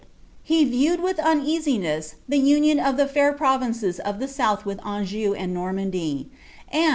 He 0.41 0.65
viewed 0.65 0.99
with 0.99 1.17
uneasineas, 1.19 2.15
the 2.27 2.39
union 2.39 2.79
of 2.79 2.95
ths 2.97 3.13
['["vuife* 3.13 3.99
of 3.99 4.17
the 4.19 4.25
souUi 4.25 4.65
with 4.65 4.83
Anjou 4.83 5.35
and 5.35 5.53
Normandy; 5.53 6.27
and. 6.71 6.89